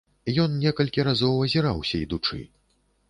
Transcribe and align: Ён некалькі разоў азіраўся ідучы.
Ён 0.43 0.53
некалькі 0.61 1.05
разоў 1.09 1.37
азіраўся 1.49 1.95
ідучы. 2.05 2.41